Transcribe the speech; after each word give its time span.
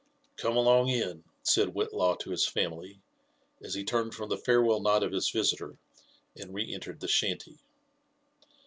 ''Come 0.41 0.57
along 0.57 0.87
in," 0.89 1.25
said 1.43 1.75
Whillaw 1.75 2.15
to 2.21 2.31
his 2.31 2.47
family, 2.47 3.03
as 3.61 3.75
he 3.75 3.83
turned 3.83 4.15
from 4.15 4.29
the 4.29 4.35
farewell 4.39 4.79
nod 4.79 5.03
of 5.03 5.11
his 5.11 5.29
visiter 5.29 5.77
and 6.35 6.55
re 6.55 6.73
entered 6.73 7.01
the 7.01 7.07
shanty. 7.07 7.59